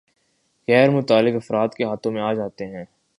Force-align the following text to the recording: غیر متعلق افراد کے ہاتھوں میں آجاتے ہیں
غیر 0.67 0.89
متعلق 0.89 1.35
افراد 1.35 1.69
کے 1.77 1.83
ہاتھوں 1.83 2.11
میں 2.11 2.21
آجاتے 2.21 2.65
ہیں 2.65 2.85